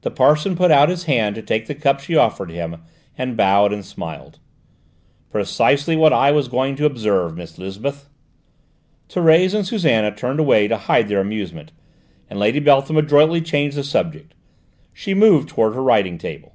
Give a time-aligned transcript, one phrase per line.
[0.00, 2.76] The parson put out his hand to take the cup she offered to him,
[3.18, 4.38] and bowed and smiled.
[5.30, 8.08] "Precisely what I was going to observe, Miss Lisbeth."
[9.10, 11.72] Thérèse and Susannah turned away to hide their amusement,
[12.30, 14.32] and Lady Beltham adroitly changed the subject.
[14.94, 16.54] She moved towards her writing table.